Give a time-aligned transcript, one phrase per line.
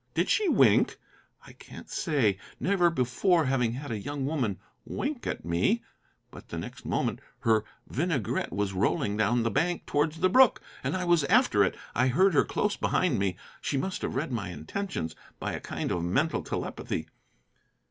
[0.15, 0.97] Did she wink?
[1.45, 5.83] I can't say, never before having had a young woman wink at me.
[6.31, 10.97] But the next moment her vinaigrette was rolling down the bank towards the brook, and
[10.97, 11.77] I was after it.
[11.93, 13.37] I heard her close behind me.
[13.61, 17.07] She must have read my intentions by a kind of mental telepathy.